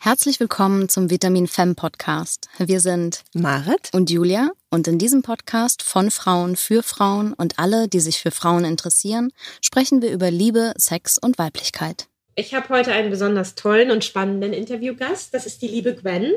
[0.00, 2.48] Herzlich willkommen zum Vitamin Femme Podcast.
[2.56, 7.88] Wir sind Marit und Julia und in diesem Podcast von Frauen für Frauen und alle,
[7.88, 12.06] die sich für Frauen interessieren, sprechen wir über Liebe, Sex und Weiblichkeit.
[12.36, 15.34] Ich habe heute einen besonders tollen und spannenden Interviewgast.
[15.34, 16.32] Das ist die liebe Gwen.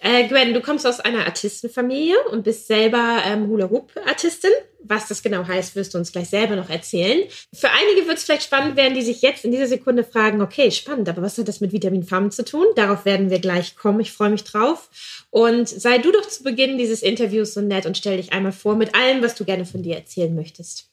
[0.00, 4.52] Äh, Gwen, du kommst aus einer Artistenfamilie und bist selber ähm, Hula-Hoop-Artistin.
[4.86, 7.22] Was das genau heißt, wirst du uns gleich selber noch erzählen.
[7.52, 10.70] Für einige wird es vielleicht spannend werden, die sich jetzt in dieser Sekunde fragen, okay,
[10.70, 12.66] spannend, aber was hat das mit Vitamin Femme zu tun?
[12.76, 14.00] Darauf werden wir gleich kommen.
[14.00, 14.90] Ich freue mich drauf.
[15.30, 18.76] Und sei du doch zu Beginn dieses Interviews so nett und stell dich einmal vor
[18.76, 20.90] mit allem, was du gerne von dir erzählen möchtest.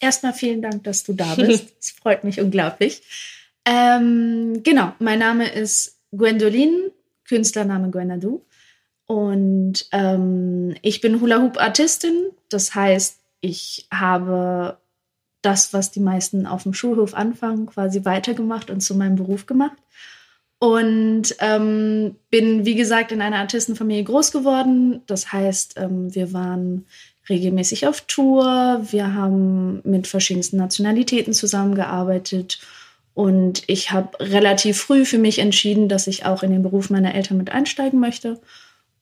[0.00, 1.68] Erstmal vielen Dank, dass du da bist.
[1.80, 3.02] Es freut mich unglaublich.
[3.64, 6.90] Ähm, genau, mein Name ist Gwendolyn,
[7.26, 8.44] Künstlername Gwenadu.
[9.06, 12.26] Und ähm, ich bin Hula-Hoop-Artistin.
[12.50, 14.78] Das heißt, ich habe
[15.42, 19.76] das, was die meisten auf dem Schulhof anfangen, quasi weitergemacht und zu meinem Beruf gemacht.
[20.58, 25.02] Und ähm, bin, wie gesagt, in einer Artistenfamilie groß geworden.
[25.06, 26.86] Das heißt, ähm, wir waren
[27.28, 28.80] regelmäßig auf Tour.
[28.90, 32.58] Wir haben mit verschiedensten Nationalitäten zusammengearbeitet
[33.18, 37.16] und ich habe relativ früh für mich entschieden, dass ich auch in den Beruf meiner
[37.16, 38.40] Eltern mit einsteigen möchte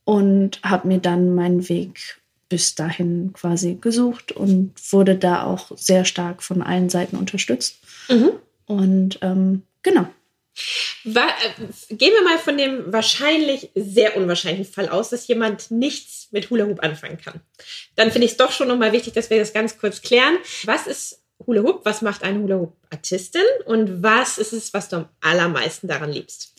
[0.05, 6.05] und habe mir dann meinen Weg bis dahin quasi gesucht und wurde da auch sehr
[6.05, 7.79] stark von allen Seiten unterstützt.
[8.09, 8.33] Mhm.
[8.67, 10.07] Und ähm, genau.
[11.05, 16.29] War, äh, gehen wir mal von dem wahrscheinlich sehr unwahrscheinlichen Fall aus, dass jemand nichts
[16.31, 17.41] mit Hula Hoop anfangen kann.
[17.95, 20.39] Dann finde ich es doch schon nochmal wichtig, dass wir das ganz kurz klären.
[20.65, 24.89] Was ist Hula Hoop, was macht eine Hula Hoop Artistin und was ist es, was
[24.89, 26.55] du am allermeisten daran liebst?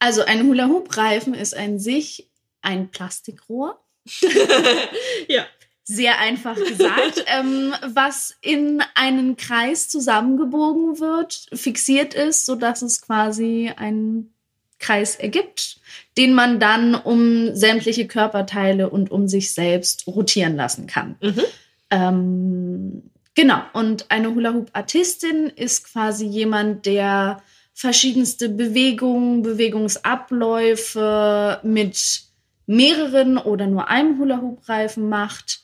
[0.00, 2.28] Also ein Hula Hoop Reifen ist an sich
[2.60, 3.80] ein Plastikrohr.
[5.28, 5.46] ja.
[5.84, 13.72] Sehr einfach gesagt, ähm, was in einen Kreis zusammengebogen wird, fixiert ist, sodass es quasi
[13.74, 14.34] einen
[14.78, 15.80] Kreis ergibt,
[16.18, 21.16] den man dann um sämtliche Körperteile und um sich selbst rotieren lassen kann.
[21.22, 21.42] Mhm.
[21.90, 23.02] Ähm,
[23.38, 27.40] Genau, und eine Hula-Hoop-Artistin ist quasi jemand, der
[27.72, 32.22] verschiedenste Bewegungen, Bewegungsabläufe mit
[32.68, 35.62] mehreren oder nur einem Hula-Hoop-Reifen macht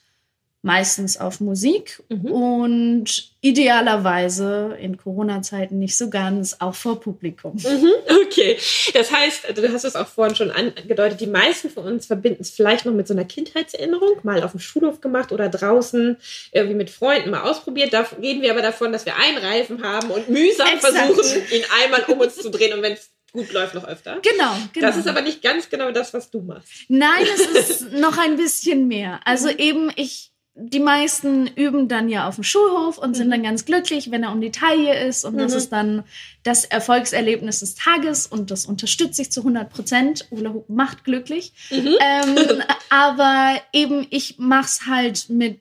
[0.65, 2.25] meistens auf Musik mhm.
[2.25, 7.57] und idealerweise in Corona-Zeiten nicht so ganz auch vor Publikum.
[7.57, 7.93] Mhm,
[8.23, 8.57] okay,
[8.95, 12.49] das heißt, du hast es auch vorhin schon angedeutet, die meisten von uns verbinden es
[12.49, 16.17] vielleicht noch mit so einer Kindheitserinnerung, mal auf dem Schulhof gemacht oder draußen
[16.53, 17.93] irgendwie mit Freunden mal ausprobiert.
[17.93, 20.97] Da reden wir aber davon, dass wir einen Reifen haben und mühsam Exakt.
[20.97, 24.21] versuchen, ihn einmal um uns zu drehen und wenn es gut läuft noch öfter.
[24.23, 24.87] Genau, genau.
[24.87, 26.71] Das ist aber nicht ganz genau das, was du machst.
[26.89, 29.21] Nein, es ist noch ein bisschen mehr.
[29.25, 29.59] Also mhm.
[29.59, 33.45] eben, ich die meisten üben dann ja auf dem Schulhof und sind dann mhm.
[33.45, 35.25] ganz glücklich, wenn er um die Taille ist.
[35.25, 35.39] Und mhm.
[35.39, 36.05] das ist dann
[36.45, 40.29] das Erfolgserlebnis des Tages und das unterstütze ich zu 100 Prozent.
[40.31, 41.53] Hula Hoop macht glücklich.
[41.71, 41.97] Mhm.
[42.01, 45.61] Ähm, aber eben, ich mache es halt mit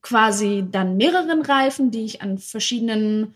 [0.00, 3.34] quasi dann mehreren Reifen, die ich an verschiedenen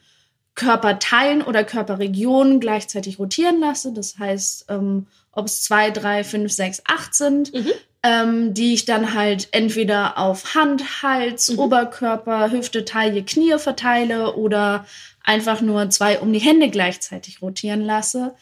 [0.56, 3.92] Körperteilen oder Körperregionen gleichzeitig rotieren lasse.
[3.92, 7.54] Das heißt, ähm, ob es zwei, drei, fünf, sechs, acht sind.
[7.54, 7.70] Mhm
[8.06, 11.58] ähm, die ich dann halt entweder auf Hand, Hals, mhm.
[11.58, 14.86] Oberkörper, Hüfte, Taille, Knie verteile oder
[15.24, 18.34] einfach nur zwei um die Hände gleichzeitig rotieren lasse,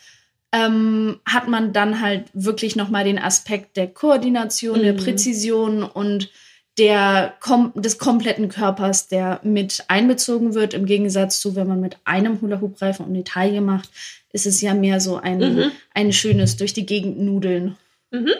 [0.52, 4.82] ähm, hat man dann halt wirklich nochmal den Aspekt der Koordination, mhm.
[4.82, 6.30] der Präzision und
[6.78, 11.96] der kom des kompletten Körpers, der mit einbezogen wird, im Gegensatz zu, wenn man mit
[12.04, 13.88] einem Hula-Hoop-Reifen um die Taille macht,
[14.32, 15.72] ist es ja mehr so ein, mhm.
[15.94, 17.76] ein schönes durch die Gegend nudeln.
[18.10, 18.32] Mhm.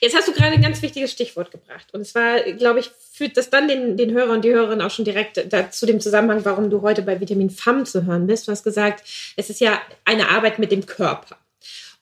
[0.00, 1.86] Jetzt hast du gerade ein ganz wichtiges Stichwort gebracht.
[1.92, 5.04] Und zwar, glaube ich, führt das dann den, den Hörer und die Hörerin auch schon
[5.04, 8.46] direkt zu dem Zusammenhang, warum du heute bei Vitamin FAM zu hören bist.
[8.46, 9.04] Du hast gesagt,
[9.36, 11.36] es ist ja eine Arbeit mit dem Körper.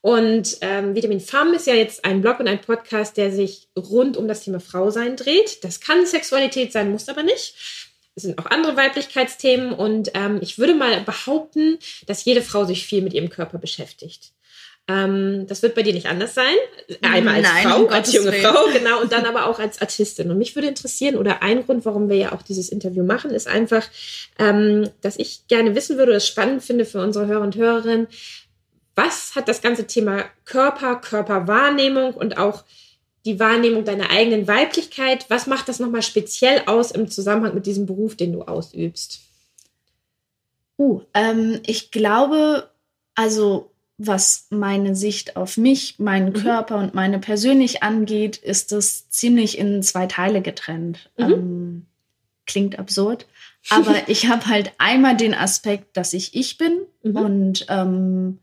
[0.07, 4.17] Und ähm, Vitamin FAM ist ja jetzt ein Blog und ein Podcast, der sich rund
[4.17, 5.65] um das Thema Frausein dreht.
[5.65, 7.57] Das kann Sexualität sein, muss aber nicht.
[8.15, 12.87] Es sind auch andere Weiblichkeitsthemen und ähm, ich würde mal behaupten, dass jede Frau sich
[12.87, 14.31] viel mit ihrem Körper beschäftigt.
[14.87, 16.55] Ähm, das wird bei dir nicht anders sein.
[17.03, 18.43] Einmal als Nein, Frau, um als junge Willen.
[18.45, 20.31] Frau, genau, und dann aber auch als Artistin.
[20.31, 23.49] Und mich würde interessieren, oder ein Grund, warum wir ja auch dieses Interview machen, ist
[23.49, 23.85] einfach,
[24.39, 28.07] ähm, dass ich gerne wissen würde, oder es spannend finde für unsere Hörer und Hörerinnen,
[28.97, 32.65] was hat das ganze Thema Körper, Körperwahrnehmung und auch
[33.27, 37.85] die Wahrnehmung deiner eigenen Weiblichkeit, was macht das nochmal speziell aus im Zusammenhang mit diesem
[37.87, 39.21] Beruf, den du ausübst?
[40.79, 42.71] Uh, ähm, ich glaube,
[43.15, 46.35] also was meine Sicht auf mich, meinen mhm.
[46.35, 51.11] Körper und meine persönlich angeht, ist es ziemlich in zwei Teile getrennt.
[51.17, 51.33] Mhm.
[51.33, 51.87] Ähm,
[52.47, 53.27] klingt absurd,
[53.71, 57.17] aber ich habe halt einmal den Aspekt, dass ich ich bin mhm.
[57.17, 58.39] und ähm,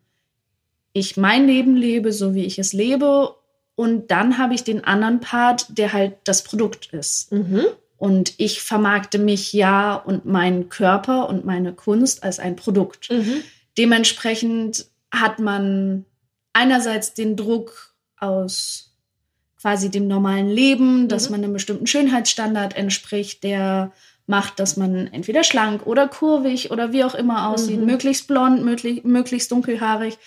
[0.94, 3.36] ich mein Leben lebe, so wie ich es lebe.
[3.76, 7.32] Und dann habe ich den anderen Part, der halt das Produkt ist.
[7.32, 7.66] Mhm.
[7.98, 13.10] Und ich vermarkte mich ja und meinen Körper und meine Kunst als ein Produkt.
[13.10, 13.44] Mhm.
[13.78, 16.06] Dementsprechend hat man
[16.54, 18.92] einerseits den Druck aus
[19.60, 21.32] quasi dem normalen Leben, dass Mhm.
[21.36, 23.92] man einem bestimmten Schönheitsstandard entspricht, der
[24.28, 27.86] macht, dass man entweder schlank oder kurvig oder wie auch immer aussieht, Mhm.
[27.86, 30.18] möglichst blond, möglich, möglichst dunkelhaarig.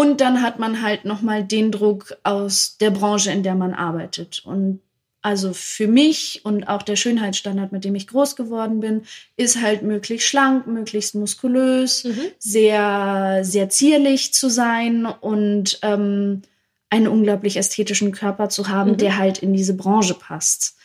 [0.00, 4.42] Und dann hat man halt nochmal den Druck aus der Branche, in der man arbeitet.
[4.44, 4.80] Und
[5.22, 9.04] also für mich und auch der Schönheitsstandard, mit dem ich groß geworden bin,
[9.38, 12.20] ist halt möglichst schlank, möglichst muskulös, Mhm.
[12.38, 16.42] sehr, sehr zierlich zu sein und ähm,
[16.90, 18.96] einen unglaublich ästhetischen Körper zu haben, Mhm.
[18.98, 20.76] der halt in diese Branche passt.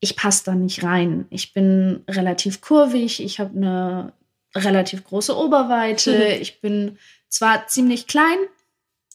[0.00, 1.26] Ich passe da nicht rein.
[1.28, 4.12] Ich bin relativ kurvig, ich habe eine
[4.54, 6.40] relativ große Oberweite, Mhm.
[6.42, 6.96] ich bin
[7.30, 8.38] zwar ziemlich klein,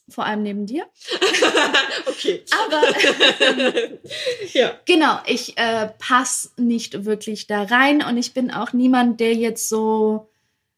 [0.09, 0.85] vor allem neben dir,
[2.05, 2.43] okay.
[2.67, 2.81] aber
[4.53, 4.79] ja.
[4.85, 9.67] Genau, ich äh, passe nicht wirklich da rein und ich bin auch niemand, der jetzt
[9.69, 10.29] so,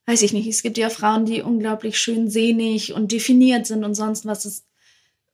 [0.06, 3.96] weiß ich nicht, es gibt ja Frauen, die unglaublich schön sehnig und definiert sind und
[3.96, 4.46] sonst was.
[4.46, 4.64] Es,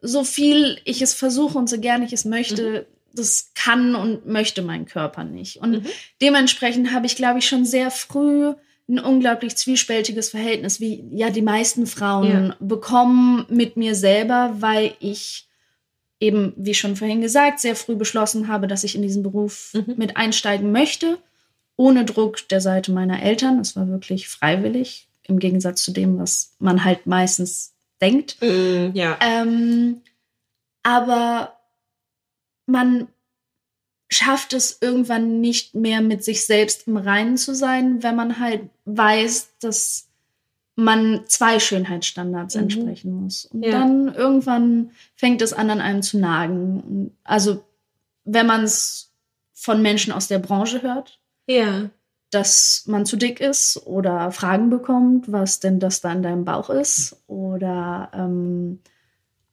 [0.01, 4.63] so viel ich es versuche und so gern ich es möchte, das kann und möchte
[4.63, 5.57] mein Körper nicht.
[5.57, 5.85] Und Mhm.
[6.19, 8.53] dementsprechend habe ich, glaube ich, schon sehr früh
[8.89, 12.55] ein unglaublich zwiespältiges Verhältnis, wie ja die meisten Frauen Ja.
[12.59, 15.47] bekommen mit mir selber, weil ich
[16.19, 19.95] eben, wie schon vorhin gesagt, sehr früh beschlossen habe, dass ich in diesen Beruf Mhm.
[19.97, 21.17] mit einsteigen möchte,
[21.75, 23.59] ohne Druck der Seite meiner Eltern.
[23.59, 28.37] Es war wirklich freiwillig, im Gegensatz zu dem, was man halt meistens denkt.
[28.41, 29.17] Mm, ja.
[29.21, 30.01] Ähm,
[30.83, 31.57] aber
[32.65, 33.07] man
[34.13, 38.69] schafft es irgendwann nicht mehr mit sich selbst im Reinen zu sein, wenn man halt
[38.85, 40.07] weiß, dass
[40.75, 42.61] man zwei Schönheitsstandards Mhm.
[42.61, 43.45] entsprechen muss.
[43.45, 43.71] Und Ja.
[43.71, 47.11] dann irgendwann fängt es an, an einem zu nagen.
[47.23, 47.63] Also
[48.25, 49.11] wenn man es
[49.53, 51.89] von Menschen aus der Branche hört, Ja.
[52.31, 56.69] dass man zu dick ist oder Fragen bekommt, was denn das da in deinem Bauch
[56.71, 58.79] ist oder ähm,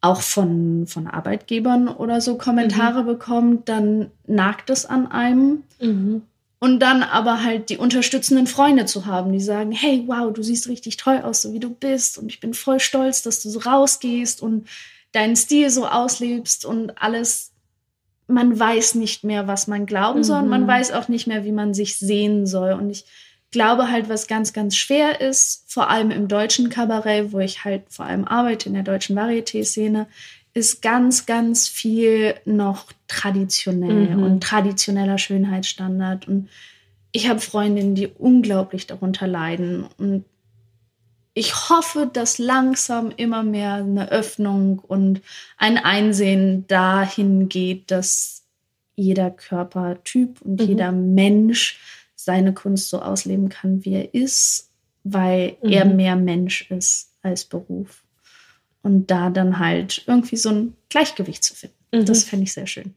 [0.00, 5.64] auch von, von Arbeitgebern oder so Kommentare bekommt, dann nagt es an einem.
[5.80, 6.22] Mhm.
[6.62, 10.68] Und dann aber halt die unterstützenden Freunde zu haben, die sagen, hey, wow, du siehst
[10.68, 12.18] richtig toll aus, so wie du bist.
[12.18, 14.68] Und ich bin voll stolz, dass du so rausgehst und
[15.12, 17.52] deinen Stil so auslebst und alles.
[18.26, 20.42] Man weiß nicht mehr, was man glauben soll.
[20.42, 20.68] Und man Mhm.
[20.68, 22.72] weiß auch nicht mehr, wie man sich sehen soll.
[22.74, 23.06] Und ich
[23.50, 27.82] glaube halt, was ganz, ganz schwer ist, vor allem im deutschen Kabarett, wo ich halt
[27.88, 30.06] vor allem arbeite, in der deutschen Varieté-Szene,
[30.52, 34.22] ist ganz, ganz viel noch traditionell Mhm.
[34.22, 36.26] und traditioneller Schönheitsstandard.
[36.28, 36.48] Und
[37.12, 39.86] ich habe Freundinnen, die unglaublich darunter leiden.
[39.98, 40.24] Und
[41.34, 45.22] ich hoffe, dass langsam immer mehr eine Öffnung und
[45.56, 48.42] ein Einsehen dahin geht, dass
[48.96, 50.66] jeder Körpertyp und Mhm.
[50.66, 51.78] jeder Mensch
[52.24, 54.70] seine Kunst so ausleben kann, wie er ist,
[55.04, 55.72] weil Mhm.
[55.72, 58.02] er mehr Mensch ist als Beruf.
[58.82, 61.76] Und da dann halt irgendwie so ein Gleichgewicht zu finden.
[61.92, 62.04] Mhm.
[62.06, 62.94] Das fände ich sehr schön.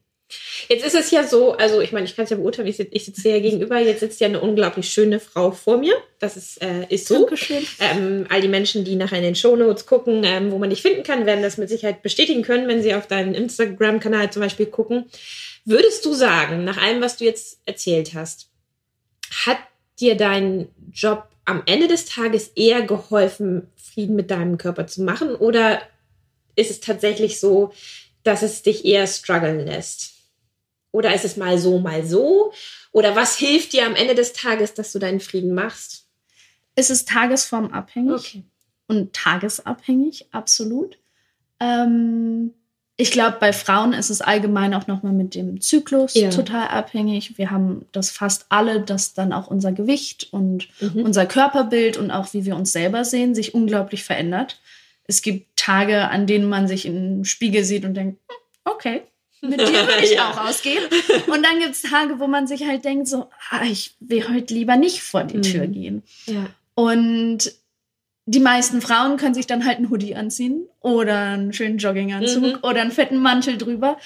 [0.68, 2.90] Jetzt ist es ja so, also ich meine, ich kann es ja beurteilen, ich, sitz-
[2.92, 5.94] ich sitze ja gegenüber, jetzt sitzt ja eine unglaublich schöne Frau vor mir.
[6.18, 7.20] Das ist, äh, ist so.
[7.20, 7.64] Dankeschön.
[7.80, 11.04] Ähm, all die Menschen, die nachher in den Shownotes gucken, ähm, wo man dich finden
[11.04, 15.06] kann, werden das mit Sicherheit bestätigen können, wenn sie auf deinen Instagram-Kanal zum Beispiel gucken.
[15.66, 18.50] Würdest du sagen, nach allem, was du jetzt erzählt hast,
[19.46, 19.58] hat
[20.00, 25.36] dir dein Job am Ende des Tages eher geholfen, Frieden mit deinem Körper zu machen?
[25.36, 25.82] Oder
[26.56, 27.74] ist es tatsächlich so,
[28.24, 30.14] dass es dich eher strugglen lässt?
[30.92, 32.54] Oder ist es mal so, mal so?
[32.92, 36.08] Oder was hilft dir am Ende des Tages, dass du deinen Frieden machst?
[36.76, 38.44] Es ist tagesformabhängig.
[38.88, 40.98] und tagesabhängig, absolut.
[41.60, 42.54] Ähm,
[42.96, 46.30] ich glaube, bei Frauen ist es allgemein auch nochmal mit dem Zyklus Ja.
[46.30, 47.38] total abhängig.
[47.38, 51.04] Wir haben das fast alle, dass dann auch unser Gewicht und Mhm.
[51.04, 54.60] unser Körperbild und auch wie wir uns selber sehen, sich unglaublich verändert.
[55.06, 58.38] Es gibt Tage, an denen man sich im Spiegel sieht und denkt, "Hm,
[58.72, 59.02] okay,
[59.42, 60.30] mit dir würde ich Ja.
[60.32, 60.84] auch ausgehen.
[61.28, 64.54] Und dann gibt es Tage, wo man sich halt denkt, so, ah, ich will heute
[64.54, 65.72] lieber nicht vor die Tür Mhm.
[65.74, 66.04] gehen.
[66.28, 66.46] Ja.
[66.76, 67.52] Und
[68.26, 72.58] die meisten Frauen können sich dann halt einen Hoodie anziehen oder einen schönen Jogginganzug Mhm.
[72.62, 73.98] oder einen fetten Mantel drüber.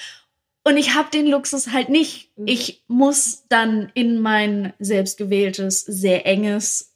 [0.64, 2.30] Und ich habe den Luxus halt nicht.
[2.36, 2.46] Mhm.
[2.48, 6.94] Ich muss dann in mein selbstgewähltes, sehr enges,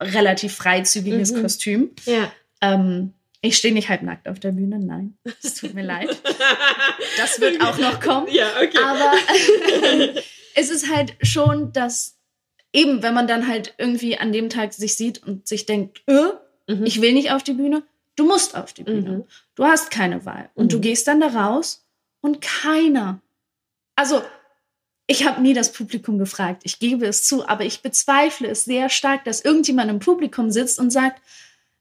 [0.00, 1.42] relativ freizügiges Mhm.
[1.42, 1.90] Kostüm.
[2.04, 2.30] Ja.
[2.60, 5.16] Ähm, ich stehe nicht halbnackt auf der Bühne, nein.
[5.42, 6.08] Es tut mir leid.
[7.16, 8.28] Das wird auch noch kommen.
[8.30, 8.78] Ja, okay.
[8.82, 9.12] Aber
[10.54, 12.18] es ist halt schon, dass
[12.72, 16.28] eben, wenn man dann halt irgendwie an dem Tag sich sieht und sich denkt, äh,
[16.76, 16.84] Mhm.
[16.84, 17.82] ich will nicht auf die Bühne,
[18.20, 19.10] Du musst auf die Bühne.
[19.10, 19.24] Mhm.
[19.54, 20.50] Du hast keine Wahl.
[20.54, 20.68] Und mhm.
[20.68, 21.86] du gehst dann da raus
[22.20, 23.20] und keiner.
[23.96, 24.22] Also,
[25.06, 26.62] ich habe nie das Publikum gefragt.
[26.64, 30.78] Ich gebe es zu, aber ich bezweifle es sehr stark, dass irgendjemand im Publikum sitzt
[30.78, 31.22] und sagt,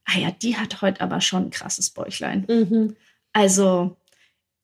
[0.06, 2.46] ah ja, die hat heute aber schon ein krasses Bäuchlein.
[2.48, 2.96] Mhm.
[3.34, 3.98] Also,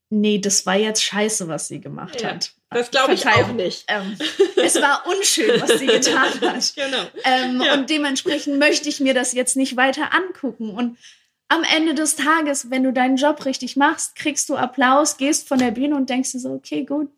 [0.10, 2.54] nee, das war jetzt scheiße, was sie gemacht ja, hat.
[2.76, 3.86] Das glaube ich auch nicht.
[3.88, 4.18] Ähm,
[4.58, 6.74] es war unschön, was sie getan hat.
[6.76, 7.06] genau.
[7.24, 7.74] Ähm, ja.
[7.74, 10.72] Und dementsprechend möchte ich mir das jetzt nicht weiter angucken.
[10.72, 10.98] Und
[11.48, 15.58] am Ende des Tages, wenn du deinen Job richtig machst, kriegst du Applaus, gehst von
[15.58, 17.10] der Bühne und denkst dir so, okay, gut,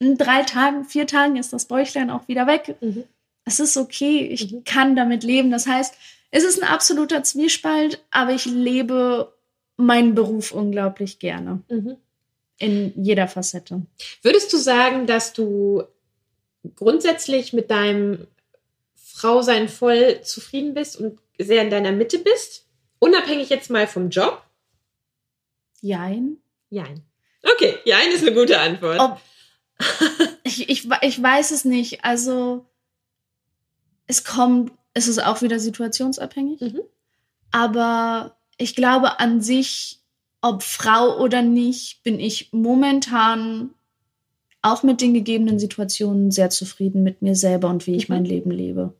[0.00, 2.74] in drei Tagen, vier Tagen ist das Bäuchlein auch wieder weg.
[2.80, 3.04] Mhm.
[3.44, 4.64] Es ist okay, ich mhm.
[4.64, 5.52] kann damit leben.
[5.52, 5.94] Das heißt,
[6.32, 9.32] es ist ein absoluter Zwiespalt, aber ich lebe
[9.76, 11.62] meinen Beruf unglaublich gerne.
[11.68, 11.98] Mhm.
[12.58, 13.82] In jeder Facette.
[14.22, 15.82] Würdest du sagen, dass du
[16.76, 18.26] grundsätzlich mit deinem
[18.94, 22.66] Frausein voll zufrieden bist und sehr in deiner Mitte bist?
[23.00, 24.42] Unabhängig jetzt mal vom Job?
[25.80, 26.38] Jein.
[26.70, 27.04] Jein.
[27.42, 28.98] Okay, Jein ist eine gute Antwort.
[29.00, 29.20] Ob,
[30.44, 32.04] ich, ich, ich weiß es nicht.
[32.04, 32.64] Also,
[34.06, 36.60] es kommt, es ist auch wieder situationsabhängig.
[36.60, 36.80] Mhm.
[37.50, 40.00] Aber ich glaube an sich,
[40.44, 43.70] ob Frau oder nicht, bin ich momentan
[44.60, 48.16] auch mit den gegebenen Situationen sehr zufrieden mit mir selber und wie ich mhm.
[48.16, 48.92] mein Leben lebe.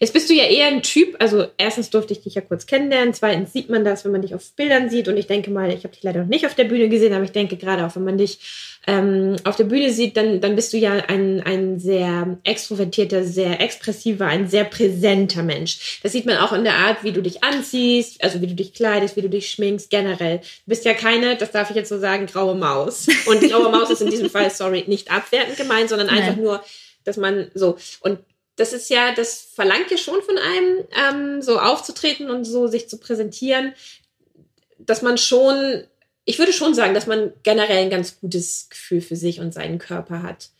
[0.00, 3.14] Jetzt bist du ja eher ein Typ, also erstens durfte ich dich ja kurz kennenlernen,
[3.14, 5.84] zweitens sieht man das, wenn man dich auf Bildern sieht und ich denke mal, ich
[5.84, 8.04] habe dich leider noch nicht auf der Bühne gesehen, aber ich denke gerade auch, wenn
[8.04, 8.38] man dich
[8.86, 13.60] ähm, auf der Bühne sieht, dann, dann bist du ja ein, ein sehr extrovertierter, sehr
[13.60, 16.00] expressiver, ein sehr präsenter Mensch.
[16.02, 18.74] Das sieht man auch in der Art, wie du dich anziehst, also wie du dich
[18.74, 20.38] kleidest, wie du dich schminkst, generell.
[20.38, 23.06] Du bist ja keine, das darf ich jetzt so sagen, graue Maus.
[23.26, 26.42] Und graue Maus ist in diesem Fall, sorry, nicht abwertend gemeint, sondern einfach Nein.
[26.42, 26.64] nur,
[27.04, 27.76] dass man so.
[28.00, 28.18] Und
[28.62, 32.88] das ist ja, das verlangt ja schon von einem, ähm, so aufzutreten und so sich
[32.88, 33.74] zu präsentieren,
[34.78, 35.82] dass man schon,
[36.24, 39.80] ich würde schon sagen, dass man generell ein ganz gutes Gefühl für sich und seinen
[39.80, 40.50] Körper hat.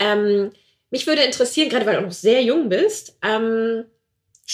[0.00, 0.50] Ähm,
[0.90, 3.84] mich würde interessieren, gerade weil du noch sehr jung bist, ähm,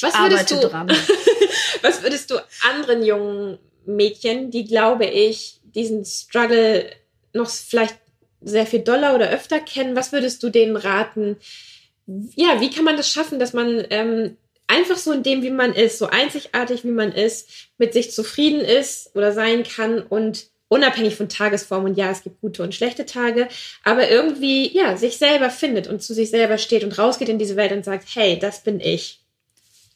[0.03, 0.57] was würdest du,
[1.83, 2.35] was würdest du
[2.71, 6.91] anderen jungen Mädchen, die glaube ich diesen Struggle
[7.33, 7.97] noch vielleicht
[8.43, 11.39] sehr viel doller oder öfter kennen, was würdest du denen raten,
[12.37, 14.37] ja, wie kann man das schaffen, dass man ähm,
[14.67, 18.61] einfach so in dem, wie man ist, so einzigartig, wie man ist, mit sich zufrieden
[18.61, 23.07] ist oder sein kann und unabhängig von Tagesform und ja, es gibt gute und schlechte
[23.07, 23.49] Tage,
[23.85, 27.57] aber irgendwie, ja, sich selber findet und zu sich selber steht und rausgeht in diese
[27.57, 29.21] Welt und sagt, hey, das bin ich.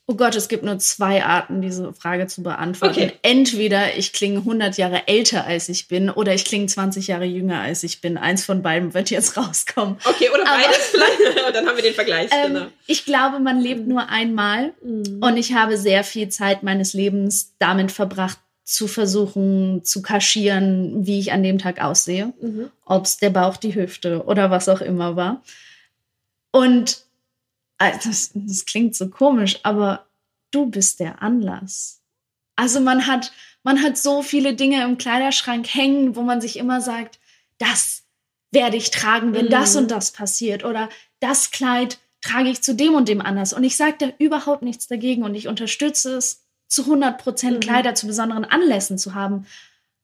[0.06, 2.94] Oh Gott, es gibt nur zwei Arten, diese Frage zu beantworten.
[2.94, 3.12] Okay.
[3.22, 7.60] Entweder ich klinge 100 Jahre älter, als ich bin, oder ich klinge 20 Jahre jünger,
[7.60, 8.18] als ich bin.
[8.18, 9.96] Eins von beiden wird jetzt rauskommen.
[10.04, 11.54] Okay, oder Aber, beides vielleicht.
[11.54, 12.30] dann haben wir den Vergleich.
[12.32, 12.66] Ähm, genau.
[12.88, 13.88] Ich glaube, man lebt mhm.
[13.88, 14.72] nur einmal.
[14.82, 15.20] Mhm.
[15.22, 21.20] Und ich habe sehr viel Zeit meines Lebens damit verbracht, zu versuchen zu kaschieren, wie
[21.20, 22.32] ich an dem Tag aussehe.
[22.40, 22.70] Mhm.
[22.84, 25.42] Ob es der Bauch, die Hüfte oder was auch immer war.
[26.50, 27.04] Und
[27.90, 30.06] das, das klingt so komisch, aber
[30.50, 32.00] du bist der Anlass.
[32.56, 36.80] Also man hat, man hat so viele Dinge im Kleiderschrank hängen, wo man sich immer
[36.80, 37.18] sagt,
[37.58, 38.02] das
[38.50, 39.50] werde ich tragen, wenn mhm.
[39.50, 40.64] das und das passiert.
[40.64, 40.88] Oder
[41.20, 43.52] das Kleid trage ich zu dem und dem anders.
[43.52, 47.60] Und ich sage da überhaupt nichts dagegen und ich unterstütze es, zu 100 Prozent mhm.
[47.60, 49.46] Kleider zu besonderen Anlässen zu haben.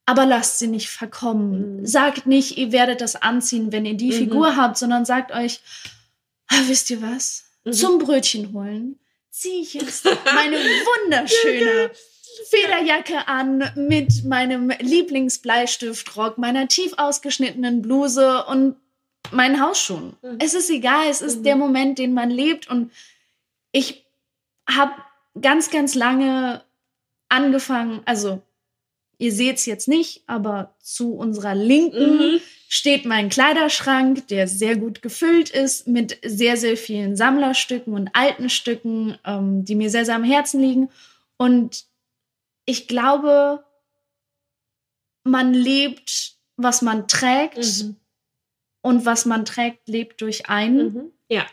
[0.05, 1.81] Aber lasst sie nicht verkommen.
[1.81, 1.87] Mhm.
[1.87, 4.19] Sagt nicht, ihr werdet das anziehen, wenn ihr die mhm.
[4.19, 5.61] Figur habt, sondern sagt euch,
[6.49, 7.48] ah, wisst ihr was?
[7.69, 7.73] Mhm.
[7.73, 8.99] zum Brötchen holen,
[9.31, 10.57] ziehe ich jetzt meine
[11.05, 11.91] wunderschöne
[12.51, 18.77] Federjacke an mit meinem Lieblingsbleistiftrock, meiner tief ausgeschnittenen Bluse und
[19.31, 20.17] meinen Hausschuhen.
[20.23, 20.39] Mhm.
[20.41, 21.43] Es ist egal, es ist mhm.
[21.45, 22.93] der Moment, den man lebt und
[23.73, 24.05] ich
[24.69, 24.93] habe
[25.41, 26.65] ganz, ganz lange
[27.29, 28.43] angefangen, also
[29.19, 34.77] ihr seht es jetzt nicht, aber zu unserer Linken mhm steht mein Kleiderschrank, der sehr
[34.77, 40.05] gut gefüllt ist mit sehr, sehr vielen Sammlerstücken und alten Stücken, ähm, die mir sehr,
[40.05, 40.91] sehr am Herzen liegen.
[41.39, 41.87] Und
[42.67, 43.65] ich glaube,
[45.25, 47.57] man lebt, was man trägt.
[47.57, 47.97] Mhm.
[48.81, 50.93] Und was man trägt, lebt durch einen.
[50.93, 51.13] Mhm.
[51.29, 51.47] Ja.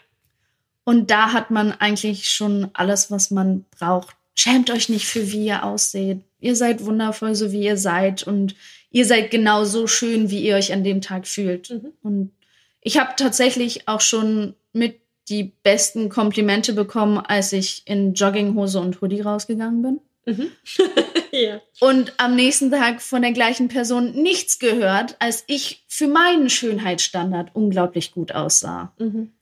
[0.84, 4.16] Und da hat man eigentlich schon alles, was man braucht.
[4.36, 6.22] Schämt euch nicht für wie ihr ausseht.
[6.40, 8.24] Ihr seid wundervoll, so wie ihr seid.
[8.24, 8.56] Und
[8.96, 11.70] ihr seid genau so schön, wie ihr euch an dem Tag fühlt.
[11.70, 11.92] Mhm.
[12.02, 12.32] Und
[12.80, 19.02] ich habe tatsächlich auch schon mit die besten Komplimente bekommen, als ich in Jogginghose und
[19.02, 20.00] Hoodie rausgegangen bin.
[20.26, 20.48] Mhm.
[21.34, 21.60] ja.
[21.82, 27.50] Und am nächsten Tag von der gleichen Person nichts gehört, als ich für meinen Schönheitsstandard
[27.54, 28.94] unglaublich gut aussah.
[28.98, 29.34] Mhm.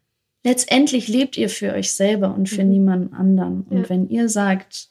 [0.44, 2.72] Letztendlich lebt ihr für euch selber und für mhm.
[2.72, 3.62] niemanden anderen.
[3.70, 3.90] Und ja.
[3.90, 4.88] wenn ihr sagt,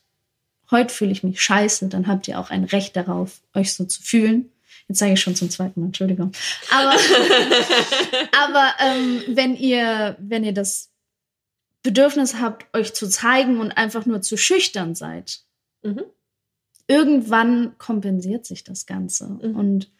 [0.71, 4.01] heute fühle ich mich scheiße, dann habt ihr auch ein Recht darauf, euch so zu
[4.03, 4.52] fühlen.
[4.89, 6.33] Jetzt sage ich schon zum zweiten Mal, Entschuldigung.
[6.71, 6.93] Aber,
[8.45, 10.91] aber ähm, wenn ihr, wenn ihr das
[11.83, 15.41] Bedürfnis habt, euch zu zeigen und einfach nur zu schüchtern seid,
[15.83, 16.03] mhm.
[16.87, 19.57] irgendwann kompensiert sich das Ganze mhm.
[19.57, 19.91] und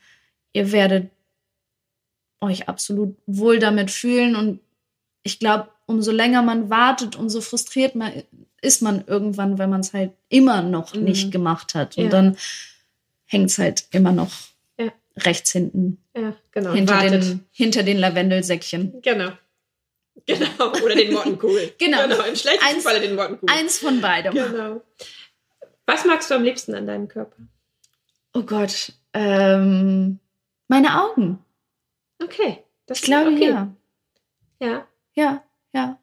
[0.53, 1.11] ihr werdet
[2.41, 4.61] euch absolut wohl damit fühlen und
[5.23, 8.13] ich glaube, umso länger man wartet, umso frustriert man
[8.63, 11.03] ist man irgendwann, wenn man es halt immer noch mhm.
[11.05, 11.99] nicht gemacht hat.
[11.99, 12.11] Und ja.
[12.11, 12.37] dann
[13.27, 14.31] hängt es halt immer noch.
[15.17, 16.03] Rechts hinten.
[16.17, 16.73] Ja, genau.
[16.73, 19.01] Hinter, den, hinter den Lavendelsäckchen.
[19.03, 19.31] Genau.
[20.27, 20.71] Genau.
[20.85, 21.73] Oder den Mottenkuhl.
[21.79, 22.03] genau.
[22.03, 22.23] genau.
[22.23, 23.49] Im schlechtesten eins, Falle den Mottenkuhl.
[23.51, 24.35] Eins von beidem.
[24.35, 24.83] Genau.
[25.87, 27.39] Was magst du am liebsten an deinem Körper?
[28.35, 28.93] Oh Gott.
[29.15, 30.21] Ähm,
[30.69, 31.43] meine Augen.
[32.23, 32.59] Okay.
[32.87, 33.49] Das ich glaube, okay.
[33.49, 33.75] ja.
[34.61, 34.87] Ja.
[35.15, 35.99] Ja, ja.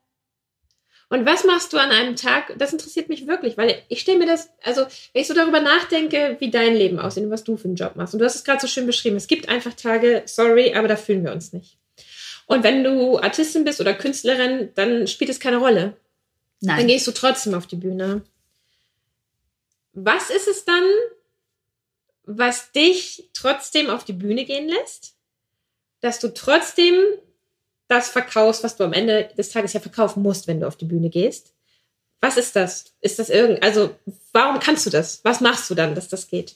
[1.09, 2.53] Und was machst du an einem Tag?
[2.59, 4.81] Das interessiert mich wirklich, weil ich stelle mir das, also
[5.13, 7.95] wenn ich so darüber nachdenke, wie dein Leben aussieht und was du für einen Job
[7.95, 8.13] machst.
[8.13, 9.17] Und du hast es gerade so schön beschrieben.
[9.17, 11.77] Es gibt einfach Tage, sorry, aber da fühlen wir uns nicht.
[12.45, 15.97] Und wenn du Artistin bist oder Künstlerin, dann spielt es keine Rolle.
[16.61, 16.77] Nein.
[16.77, 18.21] Dann gehst du trotzdem auf die Bühne.
[19.93, 20.83] Was ist es dann,
[22.23, 25.15] was dich trotzdem auf die Bühne gehen lässt?
[26.01, 26.95] Dass du trotzdem
[27.89, 30.85] das verkaufst, was du am Ende des Tages ja verkaufen musst, wenn du auf die
[30.85, 31.53] Bühne gehst.
[32.21, 32.93] Was ist das?
[33.01, 33.95] Ist das irgend, also
[34.31, 35.21] warum kannst du das?
[35.23, 36.55] Was machst du dann, dass das geht?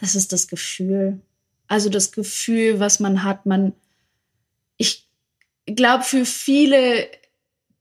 [0.00, 1.20] Das ist das Gefühl.
[1.66, 3.72] Also das Gefühl, was man hat, man,
[4.76, 5.08] ich
[5.66, 7.08] glaube, für viele,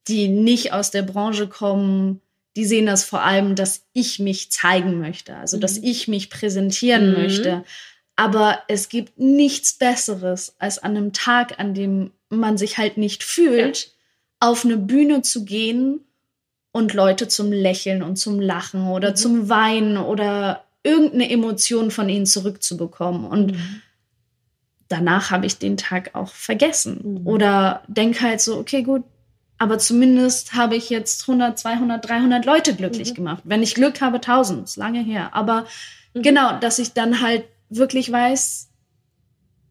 [0.08, 2.22] die nicht aus der Branche kommen,
[2.56, 5.62] die sehen das vor allem, dass ich mich zeigen möchte, also mhm.
[5.62, 7.22] dass ich mich präsentieren mhm.
[7.22, 7.64] möchte.
[8.16, 13.24] Aber es gibt nichts Besseres, als an einem Tag, an dem man sich halt nicht
[13.24, 13.86] fühlt,
[14.42, 14.50] ja.
[14.50, 16.02] auf eine Bühne zu gehen
[16.72, 19.16] und Leute zum Lächeln und zum Lachen oder mhm.
[19.16, 23.26] zum Weinen oder irgendeine Emotion von ihnen zurückzubekommen.
[23.26, 23.82] Und mhm.
[24.88, 27.20] danach habe ich den Tag auch vergessen.
[27.22, 27.28] Mhm.
[27.28, 29.04] Oder denke halt so, okay, gut,
[29.58, 33.16] aber zumindest habe ich jetzt 100, 200, 300 Leute glücklich mhm.
[33.16, 33.44] gemacht.
[33.44, 35.34] Wenn ich Glück habe, 1000, ist lange her.
[35.34, 35.66] Aber
[36.14, 36.22] mhm.
[36.22, 38.69] genau, dass ich dann halt wirklich weiß,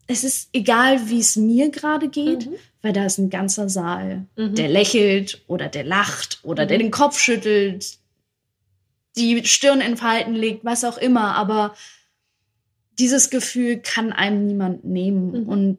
[0.08, 2.54] es ist egal, wie es mir gerade geht, mhm.
[2.82, 4.54] weil da ist ein ganzer Saal, mhm.
[4.54, 6.68] der lächelt oder der lacht oder mhm.
[6.68, 7.98] der den Kopf schüttelt,
[9.16, 11.36] die Stirn in Falten legt, was auch immer.
[11.36, 11.74] Aber
[12.98, 15.42] dieses Gefühl kann einem niemand nehmen.
[15.42, 15.48] Mhm.
[15.48, 15.78] Und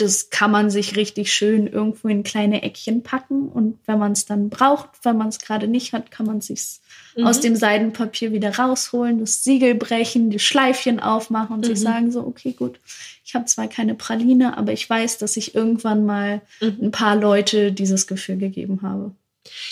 [0.00, 3.48] das kann man sich richtig schön irgendwo in kleine Eckchen packen.
[3.48, 6.46] Und wenn man es dann braucht, wenn man es gerade nicht hat, kann man es
[6.46, 6.80] sich
[7.16, 7.26] mhm.
[7.26, 11.68] aus dem Seidenpapier wieder rausholen, das Siegel brechen, die Schleifchen aufmachen und mhm.
[11.68, 12.80] sich sagen so, okay, gut,
[13.24, 16.78] ich habe zwar keine Praline, aber ich weiß, dass ich irgendwann mal mhm.
[16.82, 19.12] ein paar Leute dieses Gefühl gegeben habe.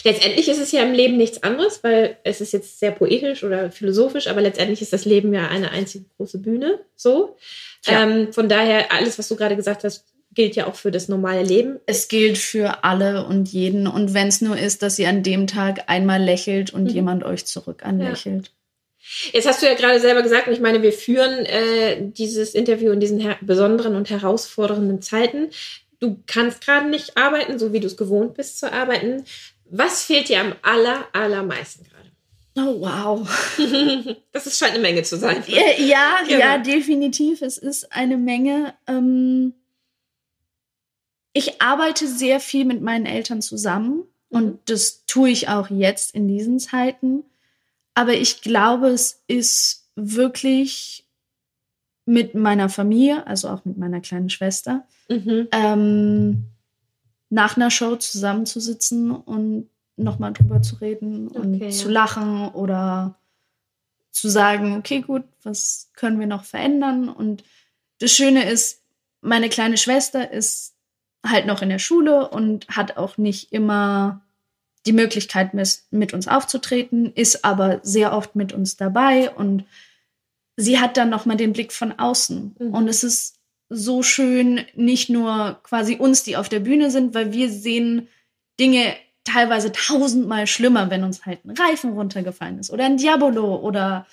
[0.04, 3.70] Letztendlich ist es ja im Leben nichts anderes, weil es ist jetzt sehr poetisch oder
[3.70, 6.80] philosophisch, aber letztendlich ist das Leben ja eine einzige große Bühne.
[6.96, 7.36] So.
[7.86, 11.42] Ähm, von daher, alles, was du gerade gesagt hast, gilt ja auch für das normale
[11.42, 11.80] Leben.
[11.86, 13.86] Es gilt für alle und jeden.
[13.86, 16.90] Und wenn es nur ist, dass ihr an dem Tag einmal lächelt und mhm.
[16.90, 18.46] jemand euch zurück anlächelt.
[18.46, 18.52] Ja.
[19.32, 22.92] Jetzt hast du ja gerade selber gesagt, und ich meine, wir führen äh, dieses Interview
[22.92, 25.48] in diesen besonderen und herausfordernden Zeiten.
[25.98, 29.24] Du kannst gerade nicht arbeiten, so wie du es gewohnt bist zu arbeiten.
[29.70, 31.98] Was fehlt dir am aller, allermeisten gerade?
[32.56, 33.28] Oh, wow.
[34.32, 35.42] das ist, scheint eine Menge zu sein.
[35.46, 36.40] Ja, ja, genau.
[36.40, 37.40] ja definitiv.
[37.40, 38.74] Es ist eine Menge.
[38.86, 39.54] Ähm
[41.38, 44.58] ich arbeite sehr viel mit meinen Eltern zusammen und mhm.
[44.64, 47.22] das tue ich auch jetzt in diesen Zeiten.
[47.94, 51.06] Aber ich glaube, es ist wirklich
[52.06, 55.46] mit meiner Familie, also auch mit meiner kleinen Schwester, mhm.
[55.52, 56.44] ähm,
[57.30, 63.14] nach einer Show zusammenzusitzen und nochmal drüber zu reden okay, und zu lachen oder
[64.10, 67.08] zu sagen, okay, gut, was können wir noch verändern?
[67.08, 67.44] Und
[68.00, 68.82] das Schöne ist,
[69.20, 70.74] meine kleine Schwester ist
[71.26, 74.22] halt noch in der Schule und hat auch nicht immer
[74.86, 75.50] die Möglichkeit,
[75.90, 79.64] mit uns aufzutreten, ist aber sehr oft mit uns dabei und
[80.56, 82.56] sie hat dann nochmal den Blick von außen.
[82.58, 82.74] Mhm.
[82.74, 83.36] Und es ist
[83.68, 88.08] so schön, nicht nur quasi uns, die auf der Bühne sind, weil wir sehen
[88.58, 94.06] Dinge teilweise tausendmal schlimmer, wenn uns halt ein Reifen runtergefallen ist oder ein Diabolo oder